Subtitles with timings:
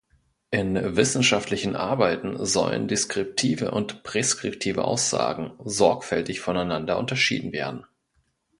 [0.49, 7.85] In wissenschaftlichen Arbeiten sollen deskriptive und präskriptive Aussagen sorgfältig voneinander unterschieden werden.